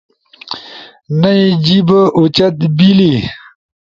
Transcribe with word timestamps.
نئی 1.19 1.43
جیِب 1.65 1.89
اُوچت 2.17 2.57
بیلی 2.77 3.13